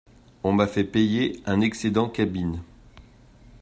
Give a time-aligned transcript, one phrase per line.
[0.43, 2.63] On m'a fait payer un excédent cabine!